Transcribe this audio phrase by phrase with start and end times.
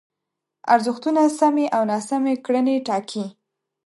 [0.73, 3.25] ارزښتونه سمې او ناسمې کړنې ټاکي.